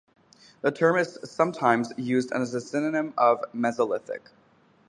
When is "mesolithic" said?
3.53-4.29